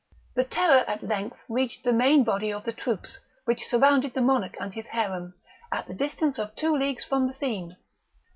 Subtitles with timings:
[0.33, 4.55] The terror at length reached the main body of the troops which surrounded the monarch
[4.59, 5.35] and his harem,
[5.71, 7.77] at the distance of two leagues from the scene.